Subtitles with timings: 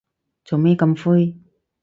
[0.45, 1.37] 做咩咁灰